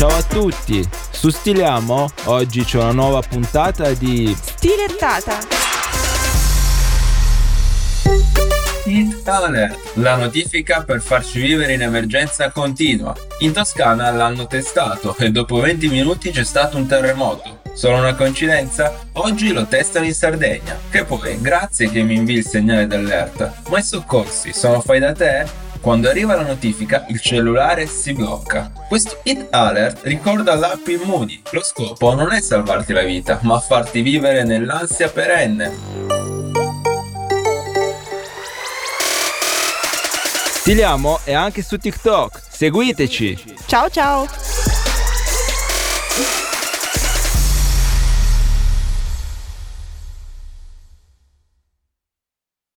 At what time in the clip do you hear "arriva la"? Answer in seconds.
26.10-26.42